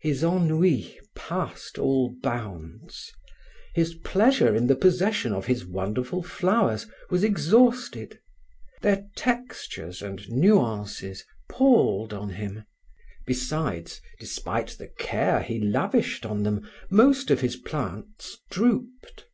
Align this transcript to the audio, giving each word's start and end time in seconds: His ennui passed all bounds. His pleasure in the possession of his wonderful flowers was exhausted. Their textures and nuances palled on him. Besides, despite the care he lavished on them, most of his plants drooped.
His 0.00 0.24
ennui 0.24 0.98
passed 1.14 1.76
all 1.78 2.16
bounds. 2.22 3.12
His 3.74 3.96
pleasure 3.96 4.54
in 4.54 4.66
the 4.66 4.74
possession 4.74 5.34
of 5.34 5.44
his 5.44 5.66
wonderful 5.66 6.22
flowers 6.22 6.86
was 7.10 7.22
exhausted. 7.22 8.18
Their 8.80 9.04
textures 9.14 10.00
and 10.00 10.26
nuances 10.30 11.26
palled 11.50 12.14
on 12.14 12.30
him. 12.30 12.64
Besides, 13.26 14.00
despite 14.18 14.68
the 14.78 14.88
care 14.98 15.42
he 15.42 15.60
lavished 15.60 16.24
on 16.24 16.44
them, 16.44 16.66
most 16.88 17.30
of 17.30 17.42
his 17.42 17.56
plants 17.56 18.38
drooped. 18.50 19.26